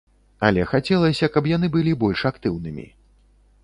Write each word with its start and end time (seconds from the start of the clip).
Але 0.47 0.63
хацелася, 0.71 1.31
каб 1.37 1.51
яны 1.55 1.67
былі 1.79 1.93
больш 2.07 2.27
актыўнымі. 2.35 2.93